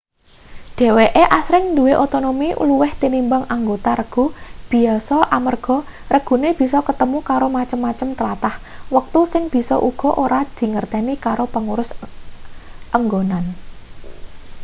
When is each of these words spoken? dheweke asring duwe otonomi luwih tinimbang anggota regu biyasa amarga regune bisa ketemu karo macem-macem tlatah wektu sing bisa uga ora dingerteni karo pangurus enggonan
dheweke 0.77 1.23
asring 1.39 1.65
duwe 1.77 1.93
otonomi 2.05 2.49
luwih 2.69 2.91
tinimbang 3.01 3.43
anggota 3.55 3.91
regu 4.01 4.25
biyasa 4.69 5.17
amarga 5.37 5.77
regune 6.15 6.49
bisa 6.59 6.79
ketemu 6.87 7.19
karo 7.29 7.47
macem-macem 7.57 8.09
tlatah 8.19 8.55
wektu 8.95 9.21
sing 9.31 9.43
bisa 9.53 9.75
uga 9.89 10.09
ora 10.23 10.39
dingerteni 10.57 11.13
karo 11.25 11.45
pangurus 11.53 11.89
enggonan 12.97 13.45